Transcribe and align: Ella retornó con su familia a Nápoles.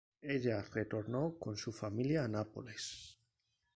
Ella 0.23 0.63
retornó 0.73 1.35
con 1.37 1.55
su 1.55 1.71
familia 1.71 2.23
a 2.23 2.27
Nápoles. 2.27 3.19